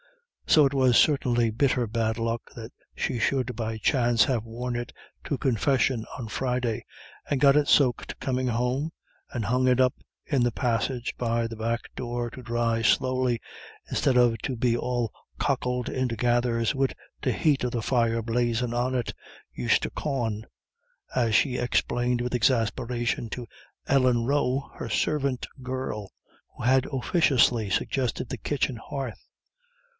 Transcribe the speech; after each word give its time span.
So 0.47 0.65
it 0.65 0.73
was 0.73 0.97
certainly 0.97 1.49
bitter 1.51 1.87
bad 1.87 2.17
luck 2.17 2.41
that 2.55 2.73
she 2.95 3.19
should 3.19 3.55
by 3.55 3.77
chance 3.77 4.23
have 4.25 4.43
worn 4.43 4.75
it 4.75 4.91
to 5.25 5.37
Confession 5.37 6.05
on 6.17 6.27
Friday, 6.27 6.83
and 7.29 7.39
got 7.39 7.55
it 7.55 7.69
soaked 7.69 8.19
coming 8.19 8.47
home, 8.47 8.91
and 9.31 9.45
hung 9.45 9.67
it 9.67 9.79
up 9.79 9.93
in 10.25 10.43
the 10.43 10.51
passage 10.51 11.13
by 11.17 11.47
the 11.47 11.55
back 11.55 11.81
door 11.95 12.29
to 12.31 12.41
dry 12.41 12.81
slowly, 12.81 13.39
"instead 13.89 14.17
of 14.17 14.37
to 14.39 14.57
be 14.57 14.75
all 14.75 15.13
cockled 15.37 15.87
into 15.87 16.17
gathers 16.17 16.75
wid 16.75 16.95
the 17.21 17.31
heat 17.31 17.63
of 17.63 17.71
the 17.71 17.81
fire 17.83 18.21
blazin' 18.23 18.73
on 18.73 18.93
it, 18.95 19.13
you 19.53 19.69
stookawn," 19.69 20.45
as 21.15 21.33
she 21.35 21.57
explained 21.57 22.19
with 22.21 22.33
exasperation 22.35 23.29
to 23.29 23.47
Ellen 23.87 24.25
Roe, 24.25 24.69
her 24.75 24.89
servant 24.89 25.45
girl, 25.61 26.11
who 26.57 26.63
had 26.63 26.87
officiously 26.91 27.69
suggested 27.69 28.27
the 28.27 28.37
kitchen 28.37 28.77
hearth. 28.77 29.19